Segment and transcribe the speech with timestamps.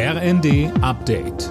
[0.00, 1.48] RND Update.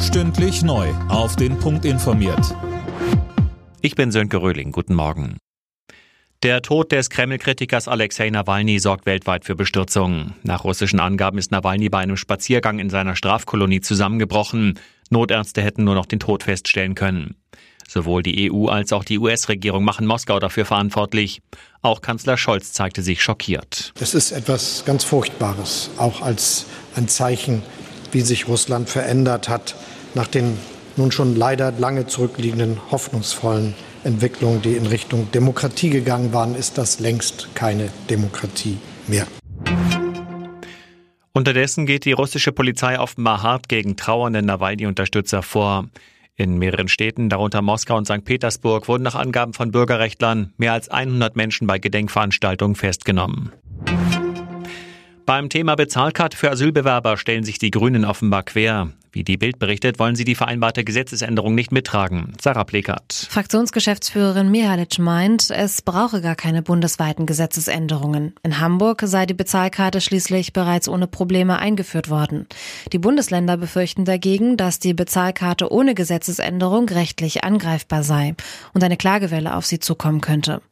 [0.00, 0.88] Stündlich neu.
[1.10, 2.56] Auf den Punkt informiert.
[3.82, 4.72] Ich bin Sönke Röhling.
[4.72, 5.36] Guten Morgen.
[6.42, 10.32] Der Tod des Kreml-Kritikers Alexei Nawalny sorgt weltweit für Bestürzung.
[10.44, 14.78] Nach russischen Angaben ist Nawalny bei einem Spaziergang in seiner Strafkolonie zusammengebrochen.
[15.10, 17.34] Notärzte hätten nur noch den Tod feststellen können.
[17.92, 21.42] Sowohl die EU als auch die US-Regierung machen Moskau dafür verantwortlich.
[21.82, 23.92] Auch Kanzler Scholz zeigte sich schockiert.
[23.98, 27.64] Es ist etwas ganz Furchtbares, auch als ein Zeichen,
[28.12, 29.74] wie sich Russland verändert hat
[30.14, 30.56] nach den
[30.94, 33.74] nun schon leider lange zurückliegenden hoffnungsvollen
[34.04, 39.26] Entwicklungen, die in Richtung Demokratie gegangen waren, ist das längst keine Demokratie mehr.
[41.32, 45.86] Unterdessen geht die russische Polizei offenbar hart gegen trauernde Nawalny-Unterstützer vor.
[46.40, 48.24] In mehreren Städten, darunter Moskau und St.
[48.24, 53.52] Petersburg, wurden nach Angaben von Bürgerrechtlern mehr als 100 Menschen bei Gedenkveranstaltungen festgenommen.
[55.26, 58.88] Beim Thema Bezahlkarte für Asylbewerber stellen sich die Grünen offenbar quer.
[59.12, 62.32] Wie die Bild berichtet, wollen sie die vereinbarte Gesetzesänderung nicht mittragen.
[62.40, 63.26] Sarah Plekert.
[63.28, 68.34] Fraktionsgeschäftsführerin Mihalic meint, es brauche gar keine bundesweiten Gesetzesänderungen.
[68.44, 72.46] In Hamburg sei die Bezahlkarte schließlich bereits ohne Probleme eingeführt worden.
[72.92, 78.34] Die Bundesländer befürchten dagegen, dass die Bezahlkarte ohne Gesetzesänderung rechtlich angreifbar sei
[78.74, 80.62] und eine Klagewelle auf sie zukommen könnte.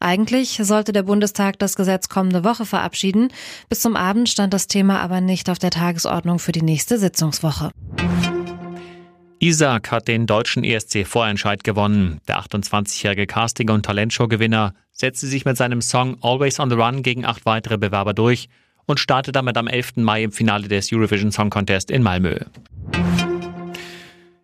[0.00, 3.32] Eigentlich sollte der Bundestag das Gesetz kommende Woche verabschieden.
[3.68, 7.70] Bis zum Abend stand das Thema aber nicht auf der Tagesordnung für die nächste Sitzungswoche.
[9.40, 12.20] Isaac hat den deutschen ESC-Vorentscheid gewonnen.
[12.26, 17.24] Der 28-jährige Casting- und Talentshow-Gewinner setzte sich mit seinem Song Always on the Run gegen
[17.24, 18.48] acht weitere Bewerber durch
[18.86, 19.96] und startet damit am 11.
[19.96, 22.36] Mai im Finale des Eurovision Song Contest in Malmö.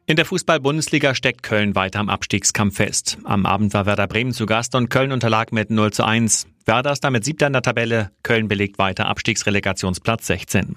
[0.06, 3.18] In der Fußball-Bundesliga steckt Köln weiter am Abstiegskampf fest.
[3.24, 6.46] Am Abend war Werder Bremen zu Gast und Köln unterlag mit 0 zu 1.
[6.66, 8.10] Werder ist damit siebter in der Tabelle.
[8.22, 10.76] Köln belegt weiter Abstiegsrelegationsplatz 16.